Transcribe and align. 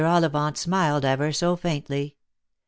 Ollivant 0.03 0.57
smiled 0.57 1.05
ever 1.05 1.31
so 1.31 1.55
faintly. 1.55 2.15